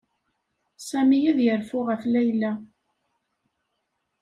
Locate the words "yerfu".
1.45-1.79